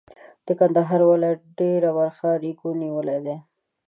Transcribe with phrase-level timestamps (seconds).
[0.45, 3.35] د کندهار ولایت ډېره برخه ریګو نیولې ده.